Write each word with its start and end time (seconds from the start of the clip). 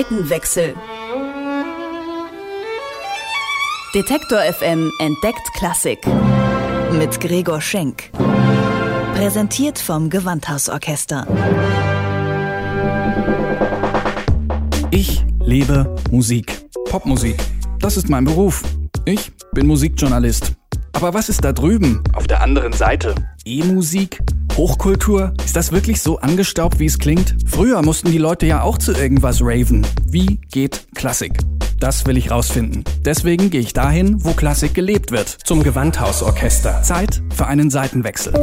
Seitenwechsel. 0.00 0.74
Detektor 3.94 4.38
FM 4.38 4.90
entdeckt 4.98 5.52
Klassik. 5.58 5.98
Mit 6.98 7.20
Gregor 7.20 7.60
Schenk. 7.60 8.10
Präsentiert 9.14 9.78
vom 9.78 10.08
Gewandhausorchester. 10.08 11.26
Ich 14.90 15.22
lebe 15.40 15.94
Musik. 16.10 16.64
Popmusik. 16.88 17.36
Das 17.80 17.98
ist 17.98 18.08
mein 18.08 18.24
Beruf. 18.24 18.62
Ich 19.04 19.32
bin 19.52 19.66
Musikjournalist. 19.66 20.52
Aber 20.92 21.12
was 21.12 21.28
ist 21.28 21.44
da 21.44 21.52
drüben? 21.52 22.02
Auf 22.14 22.26
der 22.26 22.40
anderen 22.42 22.72
Seite. 22.72 23.14
E-Musik? 23.44 24.18
Hochkultur? 24.60 25.32
Ist 25.42 25.56
das 25.56 25.72
wirklich 25.72 26.02
so 26.02 26.18
angestaubt, 26.18 26.80
wie 26.80 26.84
es 26.84 26.98
klingt? 26.98 27.34
Früher 27.46 27.80
mussten 27.80 28.12
die 28.12 28.18
Leute 28.18 28.44
ja 28.44 28.60
auch 28.60 28.76
zu 28.76 28.92
irgendwas 28.92 29.40
raven. 29.40 29.86
Wie 30.04 30.38
geht 30.52 30.86
Klassik? 30.94 31.32
Das 31.78 32.04
will 32.04 32.18
ich 32.18 32.30
rausfinden. 32.30 32.84
Deswegen 33.02 33.48
gehe 33.48 33.62
ich 33.62 33.72
dahin, 33.72 34.22
wo 34.22 34.34
Klassik 34.34 34.74
gelebt 34.74 35.12
wird. 35.12 35.30
Zum 35.30 35.62
Gewandhausorchester. 35.62 36.82
Zeit 36.82 37.22
für 37.34 37.46
einen 37.46 37.70
Seitenwechsel. 37.70 38.34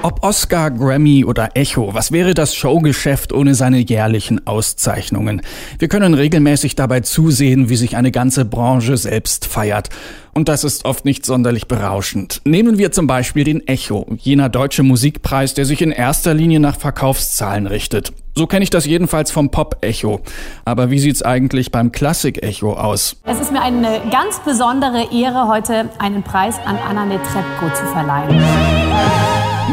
Ob 0.00 0.22
Oscar, 0.22 0.70
Grammy 0.70 1.24
oder 1.24 1.50
Echo, 1.54 1.92
was 1.92 2.12
wäre 2.12 2.32
das 2.32 2.54
Showgeschäft 2.54 3.32
ohne 3.32 3.56
seine 3.56 3.78
jährlichen 3.78 4.46
Auszeichnungen? 4.46 5.42
Wir 5.80 5.88
können 5.88 6.14
regelmäßig 6.14 6.76
dabei 6.76 7.00
zusehen, 7.00 7.68
wie 7.68 7.74
sich 7.74 7.96
eine 7.96 8.12
ganze 8.12 8.44
Branche 8.44 8.96
selbst 8.96 9.46
feiert. 9.46 9.88
Und 10.34 10.48
das 10.48 10.62
ist 10.62 10.84
oft 10.84 11.04
nicht 11.04 11.26
sonderlich 11.26 11.66
berauschend. 11.66 12.40
Nehmen 12.44 12.78
wir 12.78 12.92
zum 12.92 13.08
Beispiel 13.08 13.42
den 13.42 13.66
Echo, 13.66 14.06
jener 14.18 14.48
deutsche 14.48 14.84
Musikpreis, 14.84 15.54
der 15.54 15.64
sich 15.64 15.82
in 15.82 15.90
erster 15.90 16.32
Linie 16.32 16.60
nach 16.60 16.78
Verkaufszahlen 16.78 17.66
richtet. 17.66 18.12
So 18.36 18.46
kenne 18.46 18.62
ich 18.62 18.70
das 18.70 18.86
jedenfalls 18.86 19.32
vom 19.32 19.50
Pop-Echo. 19.50 20.20
Aber 20.64 20.90
wie 20.90 21.00
sieht's 21.00 21.22
eigentlich 21.22 21.72
beim 21.72 21.90
Klassik-Echo 21.90 22.74
aus? 22.74 23.16
Es 23.24 23.40
ist 23.40 23.50
mir 23.50 23.62
eine 23.62 24.00
ganz 24.12 24.38
besondere 24.44 25.12
Ehre, 25.12 25.48
heute 25.48 25.88
einen 25.98 26.22
Preis 26.22 26.54
an 26.64 26.78
Anna 26.88 27.04
Netrebko 27.04 27.70
zu 27.74 27.84
verleihen. 27.86 28.40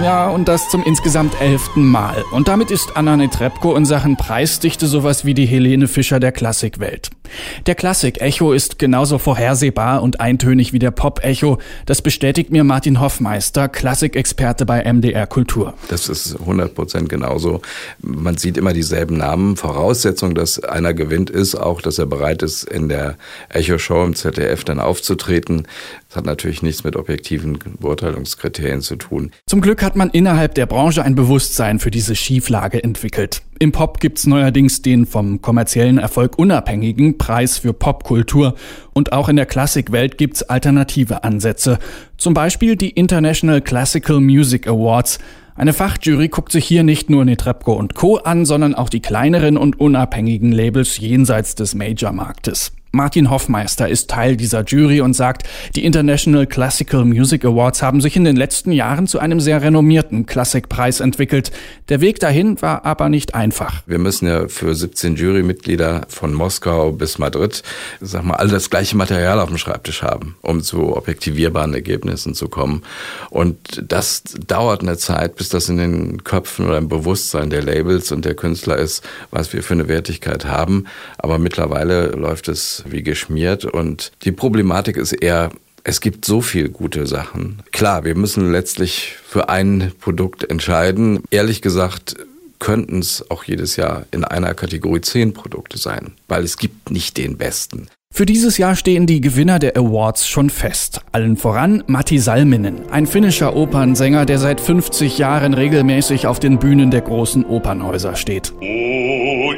Ja, 0.04 0.28
und 0.28 0.50
das 0.50 0.70
zum 0.70 0.84
insgesamt 0.84 1.40
elften 1.40 1.86
Mal. 1.86 2.24
Und 2.32 2.50
damit 2.50 2.70
ist 2.70 2.98
Anna 2.98 3.16
Netrebko 3.16 3.76
in 3.76 3.86
Sachen 3.86 4.18
Preisdichte 4.18 4.88
sowas 4.88 5.24
wie 5.24 5.34
die 5.34 5.46
Helene 5.46 5.88
Fischer 5.88 6.20
der 6.20 6.34
Klassikwelt. 6.34 7.12
Der 7.66 7.76
Klassik-Echo 7.76 8.52
ist 8.52 8.78
genauso 8.78 9.18
vorhersehbar 9.18 10.04
und 10.04 10.20
eintönig 10.20 10.74
wie 10.74 10.80
der 10.80 10.92
Pop-Echo. 10.92 11.60
Das 11.86 12.02
bestätigt 12.02 12.52
mir 12.52 12.64
Martin 12.64 13.00
Hoffmeister, 13.00 13.70
Klassikexperte 13.70 14.66
bei 14.66 14.84
MDR 14.84 15.28
Kultur. 15.28 15.74
Das 15.88 16.10
ist 16.10 16.40
100 16.40 16.76
Prozent 16.76 17.10
genauso. 17.10 17.62
Man 18.02 18.38
sieht 18.38 18.58
immer 18.58 18.74
dieselben 18.74 19.18
Namen. 19.18 19.56
Voraussetzung, 19.56 20.36
dass 20.36 20.60
einer 20.64 20.94
gewinnt, 20.94 21.30
ist 21.30 21.56
auch, 21.56 21.82
dass 21.82 22.00
er 22.00 22.06
bereit 22.06 22.44
ist, 22.44 22.64
in 22.66 22.90
der 22.90 23.16
Echo-Show 23.50 24.04
im 24.04 24.16
ZDF 24.16 24.64
dann 24.66 24.80
aufzutreten. 24.80 25.68
Hat 26.16 26.26
natürlich 26.26 26.62
nichts 26.62 26.84
mit 26.84 26.96
objektiven 26.96 27.60
Beurteilungskriterien 27.80 28.82
zu 28.82 28.96
tun. 28.96 29.32
Zum 29.48 29.62
Glück 29.62 29.84
hat 29.84 29.96
man 29.96 30.10
innerhalb 30.10 30.56
der 30.56 30.66
Branche 30.66 31.04
ein 31.04 31.16
Bewusstsein 31.16 31.80
für 31.80 31.92
diese 31.92 32.16
Schieflage 32.16 32.84
entwickelt. 32.84 33.42
Im 33.60 33.72
Pop 33.72 34.00
gibt's 34.00 34.26
neuerdings 34.28 34.82
den 34.82 35.06
vom 35.06 35.42
kommerziellen 35.42 35.98
Erfolg 35.98 36.38
unabhängigen 36.38 37.18
Preis 37.18 37.58
für 37.58 37.74
Popkultur 37.74 38.56
und 38.94 39.14
auch 39.14 39.30
in 39.30 39.36
der 39.36 39.46
Klassikwelt 39.46 40.18
gibt's 40.18 40.44
alternative 40.44 41.24
Ansätze. 41.24 41.80
Zum 42.18 42.34
Beispiel 42.34 42.76
die 42.76 42.90
International 42.90 43.62
Classical 43.62 44.20
Music 44.20 44.68
Awards. 44.68 45.20
Eine 45.56 45.72
Fachjury 45.72 46.28
guckt 46.28 46.52
sich 46.52 46.66
hier 46.66 46.84
nicht 46.84 47.10
nur 47.10 47.24
Netrebko 47.24 47.74
und 47.74 47.96
Co. 47.96 48.18
an, 48.18 48.46
sondern 48.46 48.76
auch 48.76 48.90
die 48.90 49.00
kleineren 49.00 49.56
und 49.58 49.80
unabhängigen 49.80 50.52
Labels 50.52 50.98
jenseits 50.98 51.56
des 51.56 51.76
Major-Marktes. 51.76 52.74
Martin 52.96 53.30
Hoffmeister 53.30 53.90
ist 53.90 54.10
Teil 54.10 54.38
dieser 54.38 54.64
Jury 54.64 55.02
und 55.02 55.14
sagt, 55.14 55.44
die 55.76 55.84
International 55.84 56.48
Classical 56.48 57.04
Music 57.04 57.44
Awards 57.44 57.82
haben 57.82 58.00
sich 58.00 58.16
in 58.16 58.24
den 58.24 58.38
letzten 58.38 58.72
Jahren 58.72 59.06
zu 59.06 59.20
einem 59.20 59.42
sehr 59.42 59.62
renommierten 59.62 60.26
Klassikpreis 60.26 61.02
entwickelt. 61.02 61.52
Der 61.90 62.00
Weg 62.00 62.22
dahin 62.22 62.62
war 62.62 62.86
aber 62.86 63.10
nicht 63.10 63.36
einfach. 63.36 63.84
Wir 63.86 64.00
müssen 64.00 64.28
ja 64.28 64.48
für 64.48 64.74
17 64.74 65.18
Jurymitglieder 65.18 66.06
von 66.08 66.34
Moskau 66.34 66.94
bis 66.94 67.20
Madrid, 67.20 67.64
sag 68.00 68.24
mal, 68.24 68.36
all 68.36 68.48
das 68.48 68.70
gleiche 68.70 68.96
Material 68.96 69.42
auf 69.42 69.50
dem 69.50 69.58
Schreibtisch 69.58 70.02
haben, 70.02 70.38
um 70.42 70.62
zu 70.62 70.96
objektivierbaren 70.96 71.74
Ergebnissen 71.74 72.34
zu 72.34 72.48
kommen. 72.48 72.84
Und 73.30 73.84
das 73.86 74.24
dauert 74.48 74.84
eine 74.84 74.98
Zeit, 74.98 75.36
bis 75.36 75.50
das 75.50 75.68
in 75.68 75.78
den 75.78 76.24
Köpfen 76.24 76.66
oder 76.66 76.78
im 76.78 76.88
Bewusstsein 76.88 77.50
der 77.50 77.62
Labels 77.62 78.14
und 78.14 78.24
der 78.24 78.36
Künstler 78.36 78.78
ist, 78.78 79.04
was 79.32 79.52
wir 79.52 79.64
für 79.64 79.74
eine 79.74 79.90
Wertigkeit 79.90 80.46
haben. 80.46 80.86
Aber 81.18 81.40
mittlerweile 81.40 82.12
läuft 82.12 82.48
es 82.48 82.85
wie 82.92 83.04
geschmiert. 83.04 83.66
Und 83.66 84.12
die 84.24 84.32
Problematik 84.32 84.98
ist 84.98 85.14
eher, 85.14 85.52
es 85.84 86.02
gibt 86.02 86.26
so 86.26 86.42
viel 86.42 86.70
gute 86.70 87.06
Sachen. 87.06 87.62
Klar, 87.72 88.06
wir 88.06 88.16
müssen 88.16 88.52
letztlich 88.52 89.18
für 89.24 89.50
ein 89.50 89.92
Produkt 90.00 90.50
entscheiden. 90.50 91.20
Ehrlich 91.30 91.62
gesagt, 91.62 92.16
könnten 92.60 93.00
es 93.00 93.30
auch 93.30 93.44
jedes 93.44 93.76
Jahr 93.76 94.06
in 94.12 94.24
einer 94.24 94.54
Kategorie 94.54 95.02
zehn 95.02 95.34
Produkte 95.34 95.78
sein, 95.78 96.14
weil 96.28 96.44
es 96.44 96.58
gibt 96.58 96.90
nicht 96.90 97.18
den 97.18 97.38
besten. 97.38 97.88
Für 98.12 98.26
dieses 98.26 98.58
Jahr 98.58 98.78
stehen 98.78 99.08
die 99.08 99.20
Gewinner 99.20 99.60
der 99.60 99.76
Awards 99.76 100.26
schon 100.26 100.50
fest. 100.50 101.02
Allen 101.12 101.36
voran 101.36 101.84
Matti 101.88 102.18
Salminen, 102.18 102.90
ein 102.90 103.08
finnischer 103.08 103.56
Opernsänger, 103.56 104.26
der 104.26 104.40
seit 104.40 104.62
50 104.62 105.18
Jahren 105.18 105.54
regelmäßig 105.54 106.26
auf 106.26 106.40
den 106.40 106.58
Bühnen 106.58 106.92
der 106.92 107.02
großen 107.02 107.46
Opernhäuser 107.46 108.16
steht. 108.16 108.54
Oh, 108.62 109.52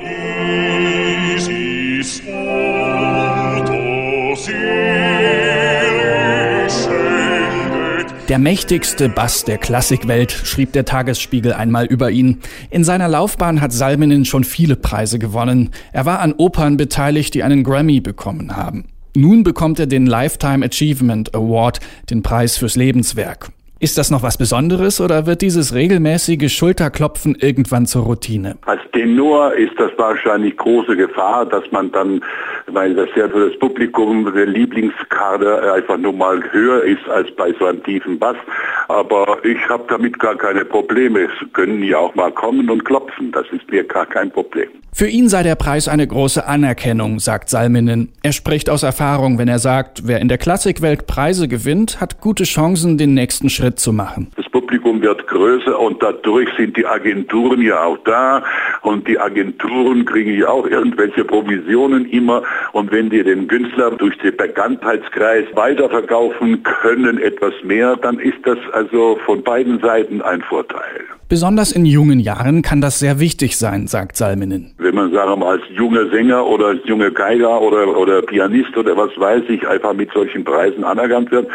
Der 8.27 8.39
mächtigste 8.39 9.07
Bass 9.07 9.45
der 9.45 9.57
Klassikwelt, 9.57 10.33
schrieb 10.33 10.73
der 10.73 10.83
Tagesspiegel 10.83 11.53
einmal 11.53 11.85
über 11.85 12.11
ihn. 12.11 12.39
In 12.69 12.83
seiner 12.83 13.07
Laufbahn 13.07 13.61
hat 13.61 13.71
Salminen 13.71 14.25
schon 14.25 14.43
viele 14.43 14.75
Preise 14.75 15.17
gewonnen. 15.17 15.69
Er 15.93 16.05
war 16.05 16.19
an 16.19 16.33
Opern 16.33 16.75
beteiligt, 16.75 17.33
die 17.35 17.43
einen 17.43 17.63
Grammy 17.63 18.01
bekommen 18.01 18.57
haben. 18.57 18.89
Nun 19.15 19.43
bekommt 19.43 19.79
er 19.79 19.87
den 19.87 20.05
Lifetime 20.05 20.65
Achievement 20.65 21.33
Award, 21.33 21.79
den 22.09 22.21
Preis 22.21 22.57
fürs 22.57 22.75
Lebenswerk. 22.75 23.49
Ist 23.79 23.99
das 23.99 24.09
noch 24.09 24.23
was 24.23 24.39
Besonderes 24.39 24.99
oder 24.99 25.27
wird 25.27 25.43
dieses 25.43 25.75
regelmäßige 25.75 26.51
Schulterklopfen 26.51 27.35
irgendwann 27.39 27.85
zur 27.85 28.05
Routine? 28.05 28.57
Als 28.65 28.81
Tenor 28.91 29.53
ist 29.53 29.73
das 29.77 29.91
wahrscheinlich 29.97 30.57
große 30.57 30.97
Gefahr, 30.97 31.45
dass 31.45 31.63
man 31.69 31.91
dann, 31.91 32.21
weil 32.65 32.95
das 32.95 33.07
ja 33.15 33.29
für 33.29 33.51
das 33.51 33.59
Publikum 33.59 34.33
der 34.33 34.47
Lieblingskader 34.47 35.73
einfach 35.75 35.97
nur 35.97 36.13
mal 36.13 36.41
höher 36.51 36.83
ist 36.85 37.07
als 37.07 37.29
bei 37.35 37.53
so 37.59 37.67
einem 37.67 37.83
tiefen 37.83 38.17
Bass. 38.17 38.37
Aber 38.87 39.43
ich 39.43 39.57
habe 39.69 39.83
damit 39.89 40.17
gar 40.19 40.35
keine 40.37 40.63
Probleme. 40.63 41.21
Es 41.21 41.53
können 41.53 41.83
ja 41.83 41.97
auch 41.97 42.15
mal 42.15 42.31
kommen 42.31 42.69
und 42.69 42.85
klopfen. 42.85 43.31
Das 43.31 43.45
ist 43.51 43.69
mir 43.69 43.83
gar 43.83 44.05
kein 44.05 44.31
Problem. 44.31 44.69
Für 44.93 45.07
ihn 45.07 45.29
sei 45.29 45.43
der 45.43 45.53
Preis 45.55 45.87
eine 45.87 46.07
große 46.07 46.47
Anerkennung, 46.47 47.19
sagt 47.19 47.49
Salminen. 47.49 48.13
Er 48.23 48.31
spricht 48.31 48.69
aus 48.69 48.81
Erfahrung, 48.81 49.37
wenn 49.37 49.47
er 49.47 49.59
sagt, 49.59 50.07
wer 50.07 50.19
in 50.21 50.27
der 50.27 50.39
Klassikwelt 50.39 51.05
Preise 51.05 51.47
gewinnt, 51.47 52.01
hat 52.01 52.19
gute 52.19 52.45
Chancen, 52.45 52.97
den 52.97 53.13
nächsten 53.13 53.49
Schritt 53.49 53.79
zu 53.79 53.93
machen. 53.93 54.31
Das 54.35 54.46
Publikum 54.57 55.03
wird 55.03 55.27
größer 55.27 55.79
und 55.79 56.01
dadurch 56.01 56.49
sind 56.57 56.75
die 56.77 56.85
Agenturen 56.87 57.61
ja 57.61 57.83
auch 57.83 57.99
da 58.05 58.43
und 58.81 59.07
die 59.07 59.19
Agenturen 59.19 60.03
kriegen 60.03 60.33
ja 60.33 60.47
auch 60.47 60.65
irgendwelche 60.65 61.23
Provisionen 61.23 62.09
immer 62.09 62.41
und 62.71 62.91
wenn 62.91 63.11
die 63.11 63.23
den 63.23 63.47
Künstler 63.47 63.91
durch 63.91 64.17
den 64.17 64.35
Bekanntheitskreis 64.35 65.45
weiterverkaufen 65.53 66.63
können 66.63 67.19
etwas 67.19 67.53
mehr, 67.63 67.97
dann 67.97 68.17
ist 68.17 68.39
das 68.45 68.57
also 68.73 69.19
von 69.27 69.43
beiden 69.43 69.79
Seiten 69.79 70.23
ein 70.23 70.41
Vorteil. 70.41 71.01
Besonders 71.29 71.73
in 71.73 71.85
jungen 71.85 72.19
Jahren 72.19 72.61
kann 72.61 72.81
das 72.81 72.99
sehr 72.99 73.19
wichtig 73.19 73.57
sein, 73.57 73.87
sagt 73.87 74.15
Salminen. 74.15 74.73
Wenn 74.77 74.95
man 74.95 75.11
sagen 75.11 75.29
wir 75.31 75.35
mal, 75.35 75.59
als 75.59 75.63
junger 75.75 76.09
Sänger 76.09 76.47
oder 76.47 76.67
als 76.67 76.79
junger 76.85 77.11
Geiger 77.11 77.61
oder, 77.61 77.97
oder 77.97 78.21
Pianist 78.21 78.75
oder 78.77 78.95
was 78.95 79.11
weiß 79.17 79.43
ich 79.49 79.67
einfach 79.67 79.93
mit 79.93 80.09
solchen 80.13 80.45
Preisen 80.45 80.85
anerkannt 80.85 81.29
wird, 81.29 81.47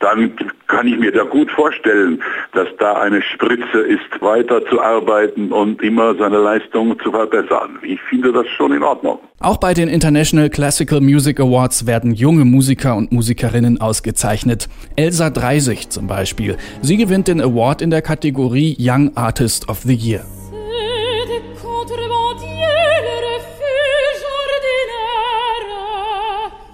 dann 0.00 0.32
kann 0.66 0.86
ich 0.86 0.98
mir 0.98 1.12
da 1.12 1.24
gut 1.24 1.50
vorstellen, 1.50 2.22
dass 2.52 2.68
da 2.78 2.94
eine 3.00 3.22
Spritze 3.22 3.78
ist, 3.78 4.20
weiterzuarbeiten 4.20 5.52
und 5.52 5.82
immer 5.82 6.14
seine 6.14 6.38
Leistung 6.38 6.98
zu 7.00 7.10
verbessern. 7.10 7.78
Ich 7.82 8.00
finde 8.02 8.32
das 8.32 8.46
schon 8.56 8.72
in 8.72 8.82
Ordnung. 8.82 9.18
Auch 9.40 9.56
bei 9.56 9.74
den 9.74 9.88
International 9.88 10.50
Classical 10.50 11.00
Music 11.00 11.40
Awards 11.40 11.86
werden 11.86 12.14
junge 12.14 12.44
Musiker 12.44 12.96
und 12.96 13.12
Musikerinnen 13.12 13.80
ausgezeichnet. 13.80 14.68
Elsa 14.96 15.30
Dreisig 15.30 15.90
zum 15.90 16.06
Beispiel. 16.06 16.56
Sie 16.82 16.96
gewinnt 16.96 17.28
den 17.28 17.40
Award 17.40 17.82
in 17.82 17.90
der 17.90 18.02
Kategorie 18.02 18.76
Young 18.78 19.16
Artist 19.16 19.68
of 19.68 19.78
the 19.82 19.94
Year. 19.94 20.24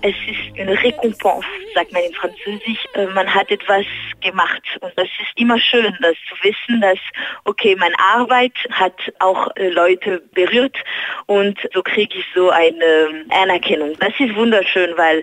Es 0.07 0.15
ist 0.29 0.61
eine 0.61 0.75
Récompense 0.75 1.64
sagt 1.75 1.93
man 1.93 2.03
in 2.03 2.15
Französisch, 2.15 2.85
äh, 2.95 3.07
man 3.07 3.33
hat 3.33 3.51
etwas 3.51 3.85
gemacht. 4.21 4.63
Und 4.81 4.93
das 4.97 5.09
ist 5.21 5.33
immer 5.37 5.59
schön, 5.59 5.97
das 6.01 6.15
zu 6.29 6.35
wissen, 6.43 6.81
dass, 6.81 6.99
okay, 7.45 7.77
meine 7.79 7.99
Arbeit 7.99 8.55
hat 8.71 8.95
auch 9.19 9.49
äh, 9.57 9.69
Leute 9.69 10.23
berührt 10.33 10.77
und 11.27 11.59
so 11.73 11.83
kriege 11.83 12.19
ich 12.19 12.25
so 12.35 12.51
eine 12.51 13.27
Anerkennung. 13.31 13.95
Das 13.99 14.13
ist 14.19 14.35
wunderschön, 14.35 14.97
weil 14.97 15.23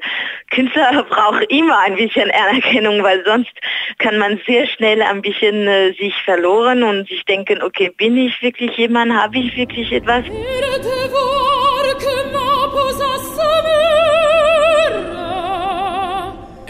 Künstler 0.51 1.03
brauchen 1.09 1.44
immer 1.44 1.80
ein 1.80 1.95
bisschen 1.95 2.30
Anerkennung, 2.31 3.03
weil 3.03 3.24
sonst 3.25 3.53
kann 3.98 4.18
man 4.18 4.39
sehr 4.45 4.68
schnell 4.68 5.01
ein 5.01 5.21
bisschen 5.21 5.68
äh, 5.68 5.94
sich 5.94 6.15
verloren 6.24 6.83
und 6.83 7.07
sich 7.07 7.24
denken, 7.25 7.62
okay, 7.62 7.89
bin 7.98 8.18
ich 8.18 8.42
wirklich 8.42 8.75
jemand, 8.77 9.13
habe 9.13 9.39
ich 9.39 9.56
wirklich 9.56 9.92
etwas? 9.92 10.25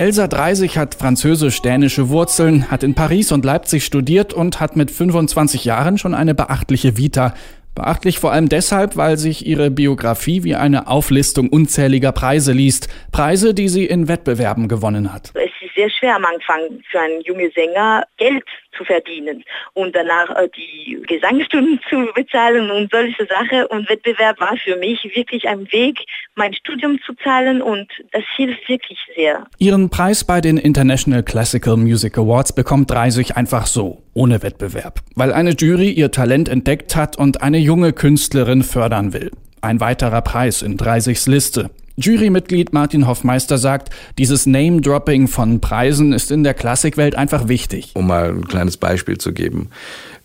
Elsa 0.01 0.27
Dreisig 0.27 0.79
hat 0.79 0.95
französisch-dänische 0.95 2.09
Wurzeln, 2.09 2.71
hat 2.71 2.81
in 2.81 2.95
Paris 2.95 3.31
und 3.31 3.45
Leipzig 3.45 3.85
studiert 3.85 4.33
und 4.33 4.59
hat 4.59 4.75
mit 4.75 4.89
25 4.89 5.63
Jahren 5.63 5.99
schon 5.99 6.15
eine 6.15 6.33
beachtliche 6.33 6.97
Vita. 6.97 7.35
Beachtlich 7.75 8.17
vor 8.17 8.31
allem 8.31 8.49
deshalb, 8.49 8.97
weil 8.97 9.19
sich 9.19 9.45
ihre 9.45 9.69
Biografie 9.69 10.43
wie 10.43 10.55
eine 10.55 10.87
Auflistung 10.87 11.49
unzähliger 11.49 12.13
Preise 12.13 12.51
liest. 12.51 12.87
Preise, 13.11 13.53
die 13.53 13.69
sie 13.69 13.85
in 13.85 14.07
Wettbewerben 14.07 14.67
gewonnen 14.67 15.13
hat. 15.13 15.33
Sehr 15.81 15.89
schwer 15.89 16.15
am 16.17 16.25
Anfang 16.25 16.83
für 16.91 16.99
einen 16.99 17.21
jungen 17.21 17.49
Sänger 17.55 18.03
Geld 18.17 18.43
zu 18.77 18.83
verdienen 18.85 19.43
und 19.73 19.95
danach 19.95 20.29
äh, 20.35 20.47
die 20.55 21.01
Gesangsstunden 21.07 21.79
zu 21.89 22.07
bezahlen 22.13 22.69
und 22.69 22.91
solche 22.91 23.25
Sachen. 23.25 23.65
Und 23.65 23.89
Wettbewerb 23.89 24.39
war 24.39 24.55
für 24.57 24.75
mich 24.75 25.03
wirklich 25.15 25.47
ein 25.47 25.71
Weg, 25.71 25.97
mein 26.35 26.53
Studium 26.53 26.99
zu 27.03 27.15
zahlen 27.15 27.63
und 27.63 27.87
das 28.11 28.21
hilft 28.35 28.69
wirklich 28.69 28.99
sehr. 29.15 29.47
Ihren 29.57 29.89
Preis 29.89 30.23
bei 30.23 30.39
den 30.39 30.57
International 30.57 31.23
Classical 31.23 31.77
Music 31.77 32.15
Awards 32.15 32.53
bekommt 32.53 32.91
Dreisig 32.91 33.35
einfach 33.35 33.65
so, 33.65 34.03
ohne 34.13 34.43
Wettbewerb, 34.43 34.99
weil 35.15 35.33
eine 35.33 35.51
Jury 35.51 35.89
ihr 35.89 36.11
Talent 36.11 36.47
entdeckt 36.47 36.95
hat 36.95 37.17
und 37.17 37.41
eine 37.41 37.57
junge 37.57 37.91
Künstlerin 37.91 38.61
fördern 38.61 39.13
will. 39.13 39.31
Ein 39.61 39.79
weiterer 39.79 40.21
Preis 40.21 40.61
in 40.61 40.77
Dreisigs 40.77 41.25
Liste. 41.25 41.71
Jurymitglied 42.01 42.73
Martin 42.73 43.07
Hoffmeister 43.07 43.57
sagt, 43.57 43.89
dieses 44.17 44.45
Name-Dropping 44.45 45.27
von 45.27 45.61
Preisen 45.61 46.13
ist 46.13 46.31
in 46.31 46.43
der 46.43 46.53
Klassikwelt 46.53 47.15
einfach 47.15 47.47
wichtig. 47.47 47.91
Um 47.93 48.07
mal 48.07 48.29
ein 48.29 48.47
kleines 48.47 48.77
Beispiel 48.77 49.17
zu 49.17 49.33
geben. 49.33 49.69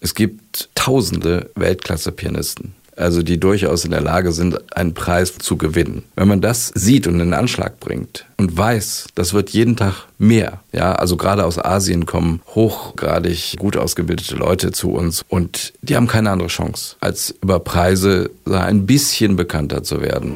Es 0.00 0.14
gibt 0.14 0.70
tausende 0.74 1.50
Weltklasse-Pianisten 1.54 2.74
also 2.96 3.22
die 3.22 3.38
durchaus 3.38 3.84
in 3.84 3.90
der 3.90 4.00
Lage 4.00 4.32
sind, 4.32 4.58
einen 4.74 4.94
Preis 4.94 5.36
zu 5.38 5.56
gewinnen. 5.56 6.04
Wenn 6.16 6.28
man 6.28 6.40
das 6.40 6.72
sieht 6.74 7.06
und 7.06 7.14
in 7.14 7.30
den 7.30 7.34
Anschlag 7.34 7.78
bringt 7.78 8.26
und 8.38 8.56
weiß, 8.56 9.08
das 9.14 9.34
wird 9.34 9.50
jeden 9.50 9.76
Tag 9.76 10.06
mehr, 10.18 10.60
ja, 10.72 10.94
also 10.94 11.16
gerade 11.16 11.44
aus 11.44 11.62
Asien 11.62 12.06
kommen 12.06 12.40
hochgradig 12.54 13.56
gut 13.58 13.76
ausgebildete 13.76 14.34
Leute 14.34 14.72
zu 14.72 14.90
uns 14.90 15.24
und 15.28 15.74
die 15.82 15.96
haben 15.96 16.06
keine 16.06 16.30
andere 16.30 16.48
Chance, 16.48 16.96
als 17.00 17.34
über 17.42 17.60
Preise 17.60 18.30
ein 18.46 18.86
bisschen 18.86 19.36
bekannter 19.36 19.82
zu 19.82 20.00
werden. 20.00 20.34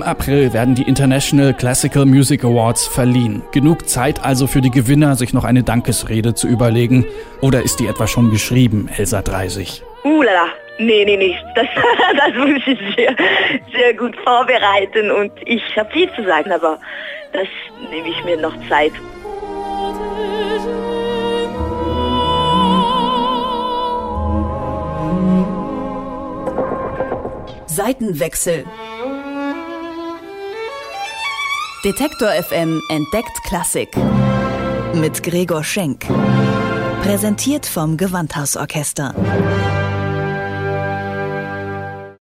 Im 0.00 0.06
April 0.06 0.54
werden 0.54 0.74
die 0.74 0.84
International 0.84 1.52
Classical 1.52 2.06
Music 2.06 2.42
Awards 2.42 2.86
verliehen. 2.86 3.42
Genug 3.52 3.86
Zeit 3.86 4.24
also 4.24 4.46
für 4.46 4.62
die 4.62 4.70
Gewinner, 4.70 5.14
sich 5.14 5.34
noch 5.34 5.44
eine 5.44 5.62
Dankesrede 5.62 6.32
zu 6.32 6.48
überlegen. 6.48 7.04
Oder 7.42 7.60
ist 7.60 7.80
die 7.80 7.86
etwa 7.86 8.06
schon 8.06 8.30
geschrieben, 8.30 8.88
Elsa 8.96 9.20
Dreisig? 9.20 9.82
Uh, 10.02 10.22
lala. 10.22 10.46
Nee, 10.78 11.04
nee, 11.04 11.18
nee. 11.18 11.36
Das, 11.54 11.66
das 12.16 12.34
muss 12.34 12.62
ich 12.66 12.78
sehr, 12.96 13.14
sehr 13.76 13.92
gut 13.92 14.16
vorbereiten 14.24 15.10
und 15.10 15.32
ich 15.44 15.62
habe 15.76 15.90
viel 15.90 16.10
zu 16.14 16.24
sagen, 16.24 16.50
aber 16.50 16.78
das 17.34 17.48
nehme 17.90 18.08
ich 18.08 18.24
mir 18.24 18.38
noch 18.38 18.54
Zeit. 18.70 18.92
Seitenwechsel. 27.66 28.64
Detektor 31.84 32.28
FM 32.28 32.82
entdeckt 32.90 33.42
Klassik. 33.44 33.96
Mit 34.92 35.22
Gregor 35.22 35.64
Schenk. 35.64 36.04
Präsentiert 37.02 37.64
vom 37.64 37.96
Gewandhausorchester. 37.96 39.14